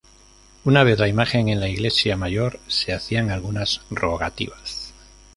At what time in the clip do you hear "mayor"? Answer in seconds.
2.17-2.59